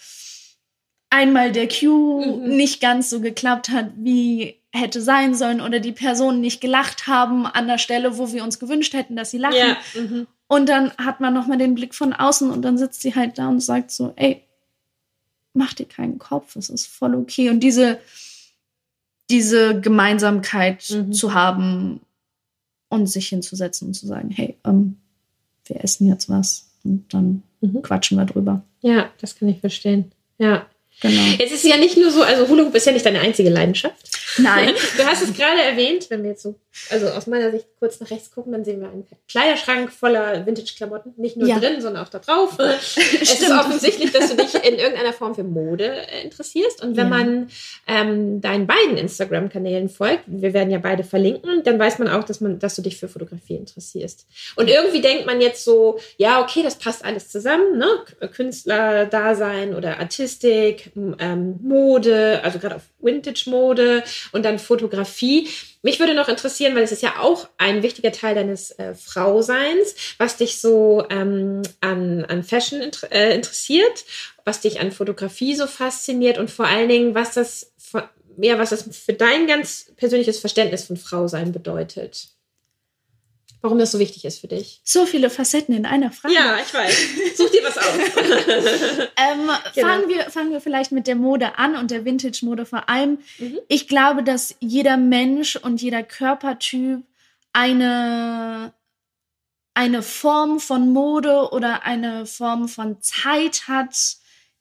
[1.10, 2.56] einmal der Cue mhm.
[2.56, 7.46] nicht ganz so geklappt hat, wie hätte sein sollen oder die Personen nicht gelacht haben
[7.46, 9.56] an der Stelle, wo wir uns gewünscht hätten, dass sie lachen.
[9.58, 9.78] Ja.
[9.94, 10.28] Mhm.
[10.48, 13.48] Und dann hat man nochmal den Blick von außen und dann sitzt sie halt da
[13.48, 14.44] und sagt so, ey,
[15.54, 17.50] mach dir keinen Kopf, es ist voll okay.
[17.50, 18.00] Und diese,
[19.30, 21.14] diese Gemeinsamkeit mhm.
[21.14, 22.02] zu haben
[22.90, 24.98] und sich hinzusetzen und zu sagen, hey, ähm,
[25.66, 27.82] wir essen jetzt was Und dann mhm.
[27.82, 28.64] quatschen wir drüber.
[28.82, 30.12] Ja, das kann ich verstehen.
[30.38, 30.68] Ja.
[31.02, 31.22] Genau.
[31.38, 33.96] Jetzt ist ja nicht nur so, also Hula Hoop ist ja nicht deine einzige Leidenschaft.
[34.38, 34.74] Nein.
[34.98, 36.56] Du hast es gerade erwähnt, wenn wir jetzt so,
[36.90, 41.14] also aus meiner Sicht kurz nach rechts gucken, dann sehen wir einen Kleiderschrank voller Vintage-Klamotten.
[41.18, 41.60] Nicht nur ja.
[41.60, 42.58] drin, sondern auch da drauf.
[42.60, 46.84] es ist offensichtlich, dass du dich in irgendeiner Form für Mode äh, interessierst.
[46.84, 47.18] Und wenn ja.
[47.18, 47.50] man
[47.88, 52.42] ähm, deinen beiden Instagram-Kanälen folgt, wir werden ja beide verlinken, dann weiß man auch, dass
[52.42, 54.28] man, dass du dich für Fotografie interessierst.
[54.56, 57.88] Und irgendwie denkt man jetzt so, ja, okay, das passt alles zusammen, ne?
[58.34, 65.48] Künstler-Dasein oder Artistik, ähm, Mode, also gerade auf Vintage-Mode und dann Fotografie.
[65.82, 69.96] Mich würde noch interessieren, weil es ist ja auch ein wichtiger Teil deines äh, Frauseins,
[70.18, 74.06] was dich so ähm, an, an Fashion inter äh, interessiert,
[74.44, 77.74] was dich an Fotografie so fasziniert und vor allen Dingen, was das,
[78.38, 82.30] ja, was das für dein ganz persönliches Verständnis von Frausein bedeutet
[83.66, 84.80] warum das so wichtig ist für dich.
[84.84, 86.36] So viele Facetten in einer Frage.
[86.36, 87.08] Ja, ich weiß.
[87.36, 87.86] Such dir was aus.
[89.18, 89.88] ähm, genau.
[89.88, 93.18] fangen, wir, fangen wir vielleicht mit der Mode an und der Vintage-Mode vor allem.
[93.40, 93.60] Mhm.
[93.68, 97.04] Ich glaube, dass jeder Mensch und jeder Körpertyp
[97.54, 98.72] eine,
[99.74, 103.96] eine Form von Mode oder eine Form von Zeit hat,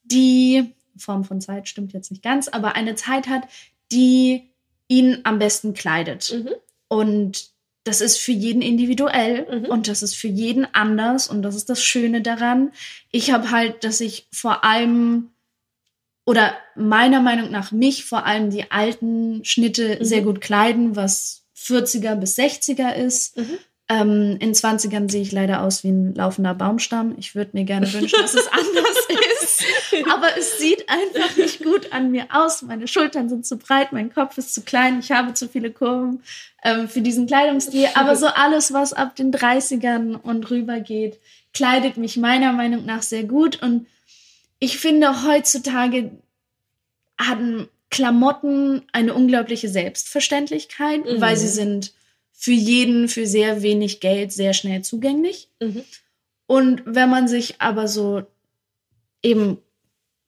[0.03, 3.43] die, Form von Zeit stimmt jetzt nicht ganz, aber eine Zeit hat,
[3.93, 4.51] die
[4.89, 6.33] ihn am besten kleidet.
[6.33, 6.55] Mhm.
[6.89, 7.54] Und
[7.85, 9.67] das ist für jeden individuell mhm.
[9.67, 12.73] und das ist für jeden anders und das ist das Schöne daran.
[13.11, 15.31] Ich habe halt, dass ich vor allem
[16.25, 20.05] oder meiner Meinung nach mich vor allem die alten Schnitte mhm.
[20.05, 23.37] sehr gut kleiden, was 40er bis 60er ist.
[23.37, 23.59] Mhm.
[23.91, 27.15] Ähm, in 20ern sehe ich leider aus wie ein laufender Baumstamm.
[27.19, 29.24] Ich würde mir gerne wünschen, dass es anders ist.
[30.11, 32.63] Aber es sieht einfach nicht gut an mir aus.
[32.63, 36.23] Meine Schultern sind zu breit, mein Kopf ist zu klein, ich habe zu viele Kurven
[36.63, 37.89] ähm, für diesen Kleidungsstil.
[37.95, 41.19] Aber so alles, was ab den 30ern und rüber geht,
[41.53, 43.63] kleidet mich meiner Meinung nach sehr gut.
[43.63, 43.87] Und
[44.59, 46.11] ich finde, heutzutage
[47.19, 51.21] hatten Klamotten eine unglaubliche Selbstverständlichkeit, mhm.
[51.21, 51.93] weil sie sind
[52.33, 55.49] für jeden für sehr wenig Geld sehr schnell zugänglich.
[55.61, 55.85] Mhm.
[56.47, 58.25] Und wenn man sich aber so
[59.23, 59.59] eben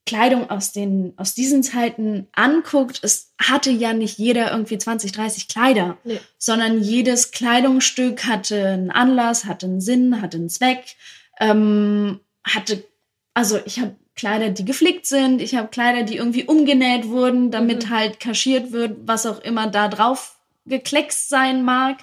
[0.06, 5.48] Kleidung aus den aus diesen Zeiten anguckt, es hatte ja nicht jeder irgendwie 20, 30
[5.48, 6.20] Kleider, nee.
[6.38, 10.96] sondern jedes Kleidungsstück hatte einen Anlass, hatte einen Sinn, hatte einen Zweck,
[11.40, 12.84] ähm, hatte
[13.34, 17.86] also ich habe Kleider, die geflickt sind, ich habe Kleider, die irgendwie umgenäht wurden, damit
[17.86, 17.90] mhm.
[17.90, 21.98] halt kaschiert wird, was auch immer da drauf gekleckst sein mag.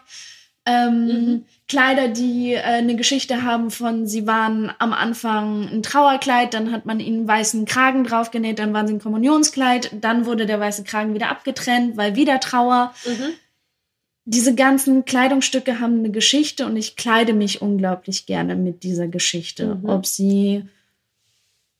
[0.66, 1.46] Ähm, mhm.
[1.74, 6.86] Kleider, die äh, eine Geschichte haben von, sie waren am Anfang ein Trauerkleid, dann hat
[6.86, 10.84] man ihnen einen weißen Kragen draufgenäht, dann waren sie ein Kommunionskleid, dann wurde der weiße
[10.84, 12.94] Kragen wieder abgetrennt, weil wieder Trauer.
[13.08, 13.34] Mhm.
[14.26, 19.80] Diese ganzen Kleidungsstücke haben eine Geschichte und ich kleide mich unglaublich gerne mit dieser Geschichte.
[19.82, 19.90] Mhm.
[19.90, 20.66] Ob sie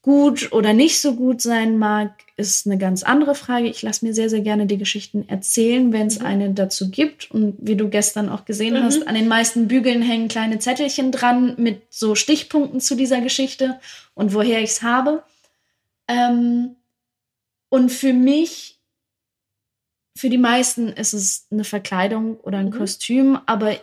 [0.04, 3.68] gut oder nicht so gut sein mag, ist eine ganz andere Frage.
[3.68, 6.26] Ich lasse mir sehr, sehr gerne die Geschichten erzählen, wenn es mhm.
[6.26, 7.32] eine dazu gibt.
[7.32, 8.84] Und wie du gestern auch gesehen mhm.
[8.84, 13.80] hast, an den meisten Bügeln hängen kleine Zettelchen dran mit so Stichpunkten zu dieser Geschichte
[14.14, 15.24] und woher ich es habe.
[16.10, 16.76] Ähm,
[17.70, 18.82] und für mich,
[20.18, 22.78] für die meisten ist es eine Verkleidung oder ein mhm.
[22.78, 23.78] Kostüm, aber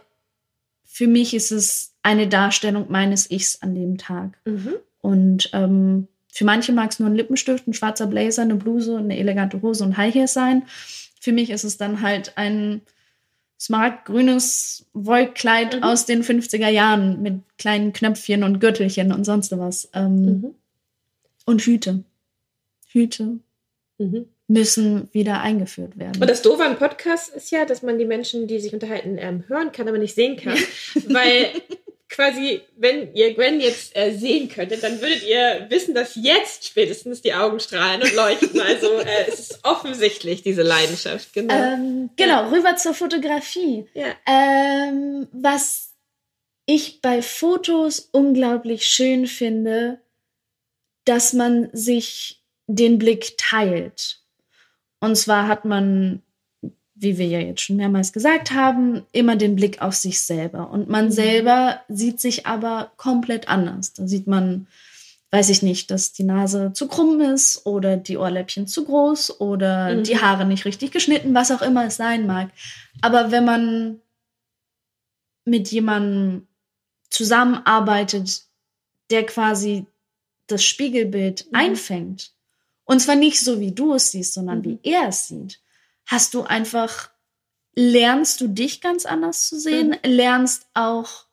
[0.84, 4.38] für mich ist es eine Darstellung meines Ichs an dem Tag.
[4.44, 4.74] Mhm.
[5.00, 9.18] Und ähm, für manche mag es nur ein Lippenstift, ein schwarzer Blazer, eine Bluse, eine
[9.18, 10.64] elegante Hose und High Heels sein.
[11.20, 12.82] Für mich ist es dann halt ein
[13.58, 15.82] smartgrünes Wollkleid mhm.
[15.82, 19.90] aus den 50er Jahren mit kleinen Knöpfchen und Gürtelchen und sonst was.
[19.92, 20.54] Ähm, mhm.
[21.44, 22.04] Und Hüte.
[22.88, 23.38] Hüte
[23.98, 24.26] mhm.
[24.48, 26.20] müssen wieder eingeführt werden.
[26.22, 29.44] Und das Doofe am Podcast ist ja, dass man die Menschen, die sich unterhalten, ähm,
[29.48, 30.56] hören kann, aber nicht sehen kann.
[31.08, 31.48] weil
[32.10, 37.22] quasi, wenn ihr Gwen jetzt äh, sehen könntet, dann würdet ihr wissen, dass jetzt spätestens
[37.22, 38.60] die Augen strahlen und leuchten.
[38.60, 41.32] Also äh, es ist offensichtlich, diese Leidenschaft.
[41.32, 42.50] Genau, ähm, genau ja.
[42.50, 43.86] rüber zur Fotografie.
[43.94, 44.14] Ja.
[44.26, 45.94] Ähm, was
[46.66, 50.00] ich bei Fotos unglaublich schön finde,
[51.04, 54.20] dass man sich den Blick teilt.
[55.00, 56.22] Und zwar hat man
[57.00, 60.70] wie wir ja jetzt schon mehrmals gesagt haben, immer den Blick auf sich selber.
[60.70, 61.10] Und man mhm.
[61.10, 63.94] selber sieht sich aber komplett anders.
[63.94, 64.66] Da sieht man,
[65.30, 69.96] weiß ich nicht, dass die Nase zu krumm ist oder die Ohrläppchen zu groß oder
[69.96, 70.04] mhm.
[70.04, 72.50] die Haare nicht richtig geschnitten, was auch immer es sein mag.
[73.00, 74.00] Aber wenn man
[75.46, 76.46] mit jemandem
[77.08, 78.42] zusammenarbeitet,
[79.08, 79.86] der quasi
[80.48, 81.58] das Spiegelbild mhm.
[81.58, 82.32] einfängt,
[82.84, 84.80] und zwar nicht so, wie du es siehst, sondern wie mhm.
[84.82, 85.60] er es sieht,
[86.06, 87.10] hast du einfach,
[87.74, 90.10] lernst du dich ganz anders zu sehen, mhm.
[90.10, 91.26] lernst auch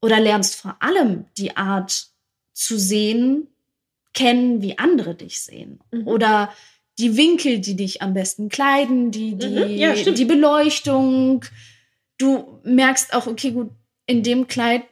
[0.00, 2.08] oder lernst vor allem die Art
[2.52, 3.48] zu sehen,
[4.14, 5.80] kennen, wie andere dich sehen.
[5.90, 6.06] Mhm.
[6.06, 6.52] Oder
[6.98, 9.70] die Winkel, die dich am besten kleiden, die, die, mhm.
[9.76, 11.44] ja, die Beleuchtung.
[12.18, 13.70] Du merkst auch, okay, gut,
[14.06, 14.84] in dem Kleid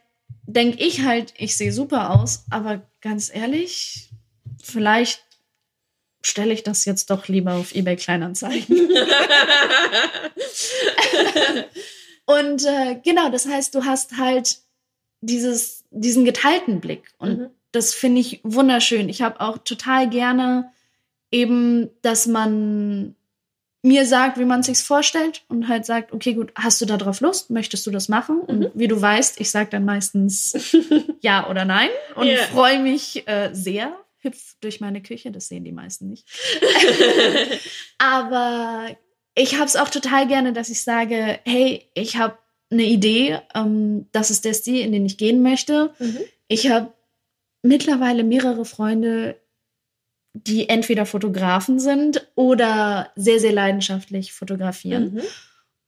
[0.45, 4.11] denke ich halt, ich sehe super aus, aber ganz ehrlich,
[4.61, 5.24] vielleicht
[6.25, 8.89] stelle ich das jetzt doch lieber auf eBay Kleinanzeigen.
[12.25, 14.57] und äh, genau, das heißt, du hast halt
[15.21, 17.13] dieses, diesen geteilten Blick.
[17.19, 17.49] Und mhm.
[17.71, 19.07] das finde ich wunderschön.
[19.07, 20.71] Ich habe auch total gerne
[21.31, 23.15] eben, dass man
[23.83, 27.21] mir sagt, wie man es sich vorstellt und halt sagt, okay, gut, hast du darauf
[27.21, 27.51] Lust?
[27.51, 28.39] Möchtest du das machen?
[28.39, 28.71] Und mhm.
[28.73, 30.75] wie du weißt, ich sage dann meistens
[31.21, 32.43] ja oder nein und yeah.
[32.45, 36.27] freue mich äh, sehr, hüpf durch meine Küche, das sehen die meisten nicht.
[37.97, 38.89] Aber
[39.35, 42.37] ich habe es auch total gerne, dass ich sage, hey, ich habe
[42.69, 45.93] eine Idee, ähm, das ist der Stil, in den ich gehen möchte.
[45.99, 46.19] Mhm.
[46.47, 46.93] Ich habe
[47.61, 49.39] mittlerweile mehrere Freunde,
[50.33, 55.15] die entweder Fotografen sind oder sehr, sehr leidenschaftlich fotografieren.
[55.15, 55.21] Mhm.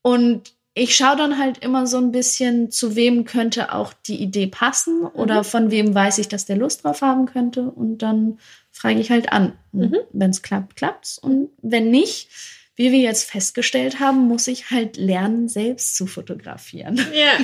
[0.01, 4.45] Und ich schaue dann halt immer so ein bisschen, zu wem könnte auch die Idee
[4.45, 5.43] passen oder mhm.
[5.43, 7.63] von wem weiß ich, dass der Lust drauf haben könnte.
[7.63, 8.39] Und dann
[8.71, 9.53] frage ich halt an.
[9.71, 9.97] Mhm.
[10.11, 11.17] Wenn es klappt, klappt's.
[11.17, 12.29] Und wenn nicht,
[12.75, 17.03] wie wir jetzt festgestellt haben, muss ich halt lernen, selbst zu fotografieren.
[17.11, 17.39] Ja.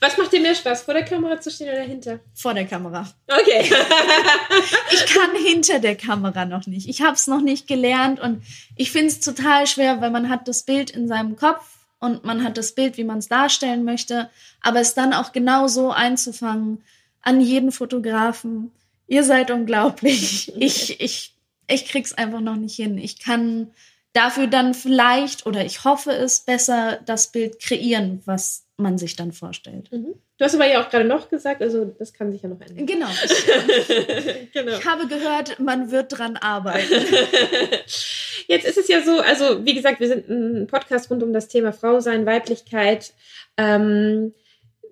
[0.00, 2.20] Was macht dir mehr Spaß, vor der Kamera zu stehen oder hinter?
[2.34, 3.10] Vor der Kamera.
[3.26, 3.70] Okay.
[4.92, 6.90] ich kann hinter der Kamera noch nicht.
[6.90, 8.42] Ich habe es noch nicht gelernt und
[8.76, 12.44] ich finde es total schwer, weil man hat das Bild in seinem Kopf und man
[12.44, 14.30] hat das Bild, wie man es darstellen möchte,
[14.60, 16.82] aber es dann auch genau so einzufangen
[17.22, 18.70] an jeden Fotografen.
[19.06, 20.52] Ihr seid unglaublich.
[20.58, 21.34] Ich, ich,
[21.66, 22.98] ich krieg's einfach noch nicht hin.
[22.98, 23.70] Ich kann
[24.12, 29.32] dafür dann vielleicht oder ich hoffe es besser das Bild kreieren, was man sich dann
[29.32, 29.90] vorstellt.
[29.90, 30.14] Mhm.
[30.36, 32.86] Du hast aber ja auch gerade noch gesagt, also das kann sich ja noch ändern.
[32.86, 33.06] Genau.
[33.78, 34.76] Ich, genau.
[34.76, 36.92] ich habe gehört, man wird dran arbeiten.
[38.48, 41.48] Jetzt ist es ja so, also wie gesagt, wir sind ein Podcast rund um das
[41.48, 43.12] Thema Frau sein, Weiblichkeit.
[43.56, 44.34] Ähm,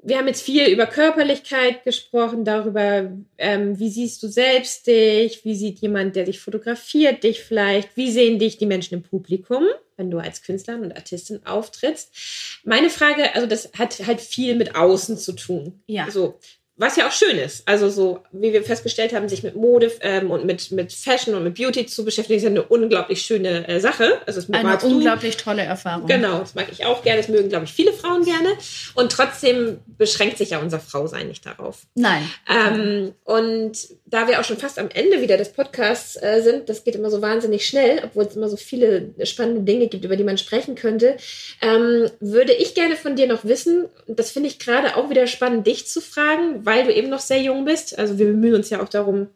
[0.05, 5.55] wir haben jetzt viel über Körperlichkeit gesprochen, darüber, ähm, wie siehst du selbst dich, wie
[5.55, 9.65] sieht jemand, der dich fotografiert, dich vielleicht, wie sehen dich die Menschen im Publikum,
[9.97, 12.61] wenn du als Künstlerin und Artistin auftrittst.
[12.65, 15.83] Meine Frage, also das hat halt viel mit Außen zu tun.
[15.87, 16.11] Ja.
[16.11, 16.39] So,
[16.77, 17.69] was ja auch schön ist.
[17.69, 21.45] Also so, wie wir festgestellt haben, sich mit Mode ähm, und mit, mit Fashion und
[21.45, 24.21] mit Beauty zu beschäftigen, ist ja eine unglaublich schöne äh, Sache.
[24.27, 25.45] Also das eine unglaublich du.
[25.45, 26.07] tolle Erfahrung.
[26.09, 27.21] Genau, das mag ich auch gerne.
[27.21, 28.49] Das mögen, glaube ich, viele Frauen gerne.
[28.95, 31.83] Und trotzdem beschränkt sich ja unser Frausein nicht darauf.
[31.95, 32.29] Nein.
[32.49, 33.79] Ähm, und
[34.15, 37.11] da wir auch schon fast am Ende wieder des Podcasts äh, sind, das geht immer
[37.11, 40.77] so wahnsinnig schnell, obwohl es immer so viele spannende Dinge gibt, über die man sprechen
[40.77, 41.17] könnte,
[41.61, 45.67] ähm, würde ich gerne von dir noch wissen, das finde ich gerade auch wieder spannend,
[45.67, 47.99] dich zu fragen, weil du eben noch sehr jung bist.
[47.99, 49.31] Also wir bemühen uns ja auch darum,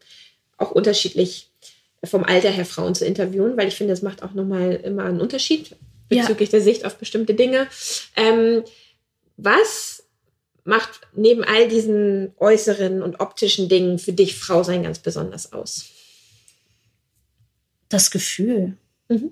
[0.58, 1.50] auch unterschiedlich
[2.04, 5.20] vom Alter her Frauen zu interviewen, weil ich finde, das macht auch nochmal immer einen
[5.20, 5.74] Unterschied
[6.08, 6.58] bezüglich ja.
[6.58, 7.66] der Sicht auf bestimmte Dinge.
[8.14, 8.62] Ähm,
[9.36, 9.97] was
[10.68, 15.86] macht neben all diesen äußeren und optischen Dingen für dich Frau sein ganz besonders aus?
[17.88, 18.76] Das Gefühl.
[19.08, 19.30] Mhm.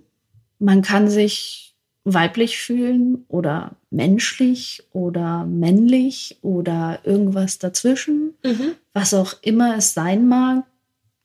[0.58, 8.74] Man kann sich weiblich fühlen oder menschlich oder männlich oder irgendwas dazwischen, mhm.
[8.94, 10.64] was auch immer es sein mag,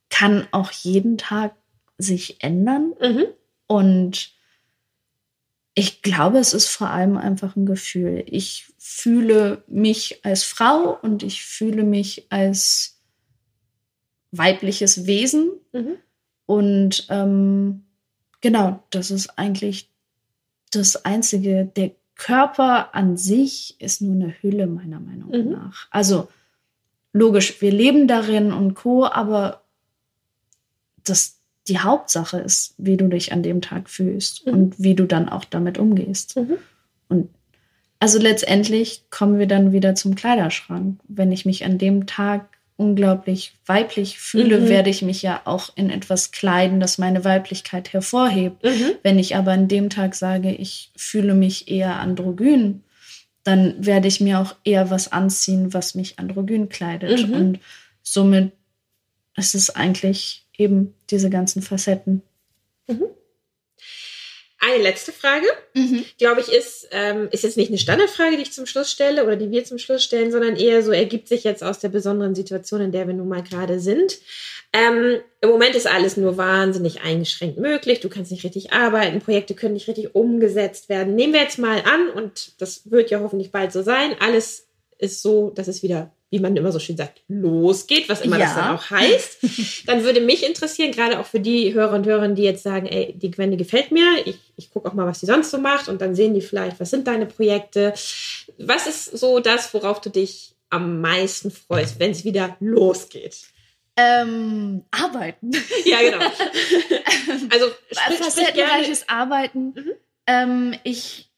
[0.10, 1.56] kann auch jeden Tag
[1.97, 2.93] sich ändern.
[3.00, 3.26] Mhm.
[3.67, 4.34] Und
[5.73, 8.23] ich glaube, es ist vor allem einfach ein Gefühl.
[8.27, 13.01] Ich fühle mich als Frau und ich fühle mich als
[14.31, 15.51] weibliches Wesen.
[15.71, 15.97] Mhm.
[16.45, 17.86] Und ähm,
[18.41, 19.89] genau, das ist eigentlich
[20.71, 25.51] das Einzige, der Körper an sich ist nur eine Hülle, meiner Meinung mhm.
[25.51, 25.88] nach.
[25.89, 26.27] Also
[27.13, 29.63] logisch, wir leben darin und Co., aber
[31.03, 31.40] das,
[31.71, 34.53] die Hauptsache ist, wie du dich an dem Tag fühlst mhm.
[34.53, 36.36] und wie du dann auch damit umgehst.
[36.36, 36.57] Mhm.
[37.07, 37.29] Und
[37.99, 40.99] also letztendlich kommen wir dann wieder zum Kleiderschrank.
[41.07, 44.67] Wenn ich mich an dem Tag unglaublich weiblich fühle, mhm.
[44.67, 48.62] werde ich mich ja auch in etwas kleiden, das meine Weiblichkeit hervorhebt.
[48.65, 48.95] Mhm.
[49.01, 52.84] Wenn ich aber an dem Tag sage, ich fühle mich eher androgyn,
[53.43, 57.29] dann werde ich mir auch eher was anziehen, was mich androgyn kleidet.
[57.29, 57.34] Mhm.
[57.34, 57.60] Und
[58.03, 58.51] somit
[59.38, 62.21] ist es eigentlich eben diese ganzen Facetten.
[62.88, 63.08] Mhm.
[64.63, 66.06] Eine letzte Frage, mhm.
[66.19, 69.36] glaube ich, ist, ähm, ist jetzt nicht eine Standardfrage, die ich zum Schluss stelle oder
[69.36, 72.80] die wir zum Schluss stellen, sondern eher so ergibt sich jetzt aus der besonderen Situation,
[72.80, 74.19] in der wir nun mal gerade sind.
[74.71, 78.02] Ähm, Im Moment ist alles nur wahnsinnig eingeschränkt möglich.
[78.02, 81.15] Du kannst nicht richtig arbeiten, Projekte können nicht richtig umgesetzt werden.
[81.15, 84.67] Nehmen wir jetzt mal an, und das wird ja hoffentlich bald so sein, alles
[85.00, 88.46] ist so, dass es wieder wie man immer so schön sagt, losgeht, was immer ja.
[88.46, 89.39] das dann auch heißt,
[89.86, 93.13] dann würde mich interessieren, gerade auch für die Hörer und Hörerinnen, die jetzt sagen, ey,
[93.13, 95.89] die Gwen, die gefällt mir, ich, ich gucke auch mal, was die sonst so macht
[95.89, 97.94] und dann sehen die vielleicht, was sind deine Projekte.
[98.58, 103.38] Was ist so das, worauf du dich am meisten freust, wenn es wieder losgeht?
[103.98, 105.52] Ähm, arbeiten.
[105.84, 106.20] Ja, genau.
[107.50, 109.74] also facettenreiches Arbeiten.
[109.76, 109.91] Mhm.
[110.28, 111.31] Ähm, ich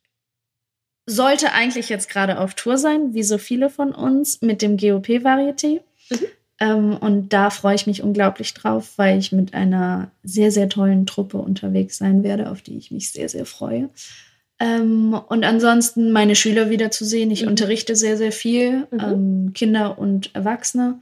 [1.05, 5.81] sollte eigentlich jetzt gerade auf Tour sein, wie so viele von uns, mit dem GOP-Varieté.
[6.09, 6.17] Mhm.
[6.59, 11.05] Ähm, und da freue ich mich unglaublich drauf, weil ich mit einer sehr, sehr tollen
[11.05, 13.89] Truppe unterwegs sein werde, auf die ich mich sehr, sehr freue.
[14.59, 17.31] Ähm, und ansonsten meine Schüler wiederzusehen.
[17.31, 17.49] Ich mhm.
[17.49, 18.99] unterrichte sehr, sehr viel, mhm.
[18.99, 20.99] ähm, Kinder und Erwachsene.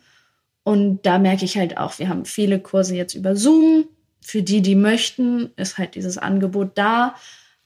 [0.64, 3.86] Und da merke ich halt auch, wir haben viele Kurse jetzt über Zoom.
[4.24, 7.16] Für die, die möchten, ist halt dieses Angebot da.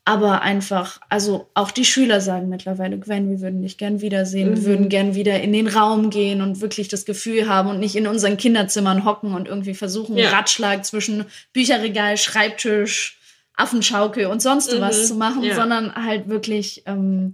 [0.08, 4.56] Aber einfach, also auch die Schüler sagen mittlerweile, Gwen, wir würden dich gern wiedersehen, mhm.
[4.56, 7.96] wir würden gern wieder in den Raum gehen und wirklich das Gefühl haben und nicht
[7.96, 10.30] in unseren Kinderzimmern hocken und irgendwie versuchen, ja.
[10.30, 13.20] Ratschlag zwischen Bücherregal, Schreibtisch,
[13.56, 14.82] Affenschaukel und sonst mhm.
[14.82, 15.56] was zu machen, ja.
[15.56, 17.34] sondern halt wirklich ähm,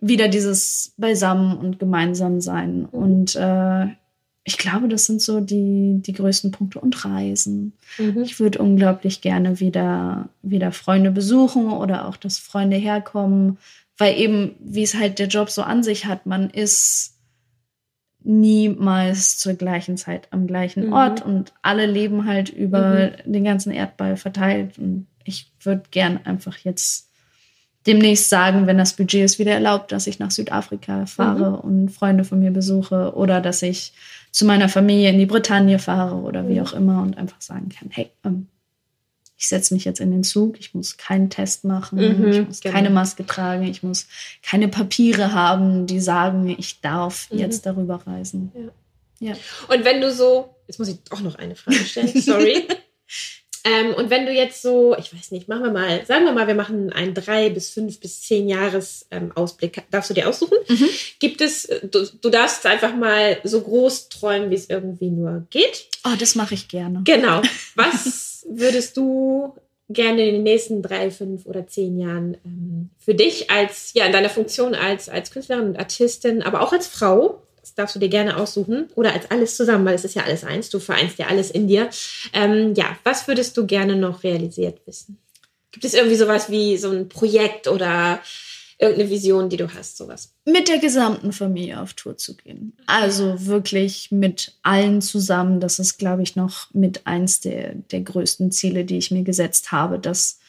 [0.00, 2.80] wieder dieses Beisammen und gemeinsam sein.
[2.80, 2.84] Mhm.
[2.86, 3.86] Und äh,
[4.44, 7.74] ich glaube, das sind so die, die größten Punkte und Reisen.
[7.98, 8.22] Mhm.
[8.22, 13.58] Ich würde unglaublich gerne wieder, wieder Freunde besuchen oder auch, dass Freunde herkommen,
[13.98, 17.18] weil eben, wie es halt der Job so an sich hat, man ist
[18.24, 20.92] niemals zur gleichen Zeit am gleichen mhm.
[20.92, 23.32] Ort und alle leben halt über mhm.
[23.32, 24.76] den ganzen Erdball verteilt.
[24.78, 27.11] Und ich würde gern einfach jetzt
[27.86, 31.56] demnächst sagen, wenn das Budget es wieder erlaubt, dass ich nach Südafrika fahre mhm.
[31.56, 33.92] und Freunde von mir besuche oder dass ich
[34.30, 36.66] zu meiner Familie in die Bretagne fahre oder wie mhm.
[36.66, 38.48] auch immer und einfach sagen kann, hey, ähm,
[39.36, 42.60] ich setze mich jetzt in den Zug, ich muss keinen Test machen, mhm, ich muss
[42.60, 42.74] genau.
[42.74, 44.06] keine Maske tragen, ich muss
[44.40, 47.38] keine Papiere haben, die sagen, ich darf mhm.
[47.38, 48.52] jetzt darüber reisen.
[49.18, 49.30] Ja.
[49.30, 49.36] ja.
[49.68, 52.68] Und wenn du so, jetzt muss ich auch noch eine Frage stellen, sorry.
[53.64, 56.46] Ähm, und wenn du jetzt so, ich weiß nicht, machen wir mal, sagen wir mal,
[56.46, 59.82] wir machen einen drei bis fünf bis zehn Jahres ähm, Ausblick.
[59.90, 60.58] Darfst du dir aussuchen?
[60.68, 60.88] Mhm.
[61.20, 65.86] Gibt es, du, du darfst einfach mal so groß träumen, wie es irgendwie nur geht.
[66.04, 67.02] Oh, das mache ich gerne.
[67.04, 67.42] Genau.
[67.76, 69.54] Was würdest du
[69.88, 74.12] gerne in den nächsten drei, fünf oder zehn Jahren ähm, für dich als, ja, in
[74.12, 78.08] deiner Funktion als, als Künstlerin und Artistin, aber auch als Frau das darfst du dir
[78.08, 78.88] gerne aussuchen.
[78.96, 80.68] Oder als alles zusammen, weil es ist ja alles eins.
[80.68, 81.88] Du vereinst ja alles in dir.
[82.32, 85.18] Ähm, ja, was würdest du gerne noch realisiert wissen?
[85.70, 88.20] Gibt es irgendwie sowas wie so ein Projekt oder
[88.78, 90.34] irgendeine Vision, die du hast, sowas?
[90.44, 92.76] Mit der gesamten Familie auf Tour zu gehen.
[92.86, 95.60] Also wirklich mit allen zusammen.
[95.60, 99.70] Das ist, glaube ich, noch mit eins der, der größten Ziele, die ich mir gesetzt
[99.70, 100.40] habe, dass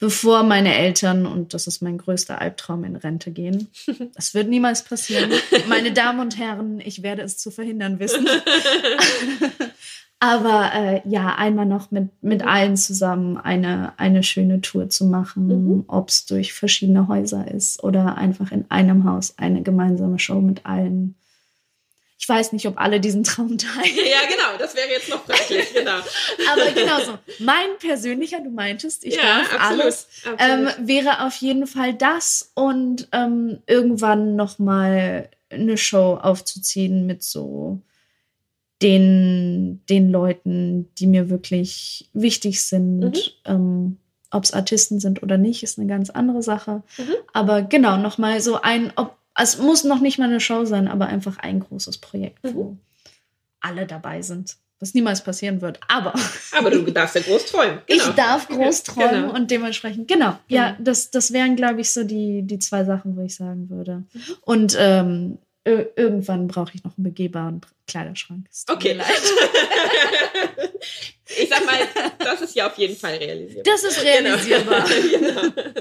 [0.00, 3.68] bevor meine Eltern, und das ist mein größter Albtraum, in Rente gehen.
[4.14, 5.30] Das wird niemals passieren.
[5.68, 8.26] Meine Damen und Herren, ich werde es zu verhindern wissen.
[10.18, 15.46] Aber äh, ja, einmal noch mit, mit allen zusammen eine, eine schöne Tour zu machen,
[15.46, 15.84] mhm.
[15.86, 20.66] ob es durch verschiedene Häuser ist oder einfach in einem Haus eine gemeinsame Show mit
[20.66, 21.14] allen
[22.20, 23.96] ich weiß nicht, ob alle diesen Traum teilen.
[23.96, 25.96] Ja, genau, das wäre jetzt noch fraglich, genau.
[26.52, 27.18] Aber genau so.
[27.38, 30.74] Mein persönlicher, du meintest, ich ja, darf absolut, alles, absolut.
[30.78, 37.80] Ähm, wäre auf jeden Fall das und ähm, irgendwann nochmal eine Show aufzuziehen mit so
[38.82, 43.00] den, den Leuten, die mir wirklich wichtig sind.
[43.00, 43.22] Mhm.
[43.46, 43.96] Ähm,
[44.30, 46.82] ob es Artisten sind oder nicht, ist eine ganz andere Sache.
[46.98, 47.14] Mhm.
[47.32, 51.06] Aber genau, nochmal so ein, ob es muss noch nicht mal eine Show sein, aber
[51.06, 52.54] einfach ein großes Projekt, mhm.
[52.54, 52.76] wo
[53.60, 54.56] alle dabei sind.
[54.82, 55.78] Was niemals passieren wird.
[55.88, 56.14] Aber.
[56.52, 57.80] Aber du darfst ja groß träumen.
[57.86, 58.02] Genau.
[58.02, 59.34] Ich darf groß träumen genau.
[59.34, 60.38] und dementsprechend, genau.
[60.48, 60.84] Ja, mhm.
[60.84, 64.04] das, das wären, glaube ich, so die, die zwei Sachen, wo ich sagen würde.
[64.14, 64.36] Mhm.
[64.40, 68.46] Und ähm, irgendwann brauche ich noch einen begehbaren Kleiderschrank.
[68.70, 68.98] Okay.
[71.26, 71.76] ich sag mal,
[72.18, 73.64] das ist ja auf jeden Fall realisierbar.
[73.64, 74.86] Das ist realisierbar.
[74.88, 75.42] Genau.
[75.50, 75.72] genau.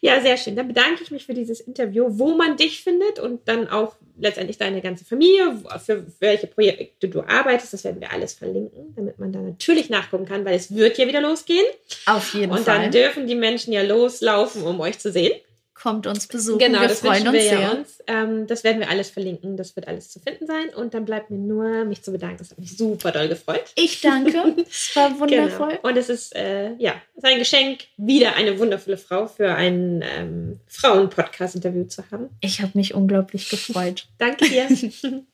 [0.00, 0.56] Ja, sehr schön.
[0.56, 4.58] Dann bedanke ich mich für dieses Interview, wo man dich findet und dann auch letztendlich
[4.58, 7.72] deine ganze Familie, für welche Projekte du arbeitest.
[7.72, 11.06] Das werden wir alles verlinken, damit man da natürlich nachgucken kann, weil es wird ja
[11.06, 11.66] wieder losgehen.
[12.06, 12.76] Auf jeden und Fall.
[12.76, 15.32] Und dann dürfen die Menschen ja loslaufen, um euch zu sehen
[15.80, 16.58] kommt uns besuchen.
[16.58, 17.72] Genau, wir das freuen uns wir sehr.
[17.72, 17.98] Uns.
[18.06, 19.56] Ähm, das werden wir alles verlinken.
[19.56, 20.70] Das wird alles zu finden sein.
[20.74, 22.38] Und dann bleibt mir nur, mich zu bedanken.
[22.38, 23.64] Das hat mich super doll gefreut.
[23.76, 24.56] Ich danke.
[24.68, 25.68] Es war wundervoll.
[25.68, 25.88] Genau.
[25.88, 30.02] Und es ist, äh, ja, es ist ein Geschenk, wieder eine wundervolle Frau für ein
[30.02, 32.30] ähm, Frauen-Podcast-Interview zu haben.
[32.40, 34.06] Ich habe mich unglaublich gefreut.
[34.18, 34.68] danke dir.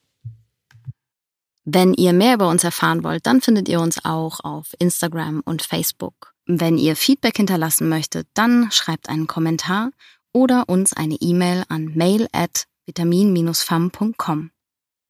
[1.65, 5.63] Wenn ihr mehr über uns erfahren wollt, dann findet ihr uns auch auf Instagram und
[5.63, 6.35] Facebook.
[6.47, 9.91] Wenn ihr Feedback hinterlassen möchtet, dann schreibt einen Kommentar
[10.35, 14.51] oder uns eine E-Mail an mail at vitamin-fam.com.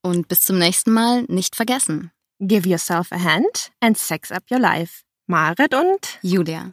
[0.03, 2.13] Und bis zum nächsten Mal nicht vergessen.
[2.41, 5.03] Give yourself a hand and sex up your life.
[5.27, 6.73] Marit und Julia.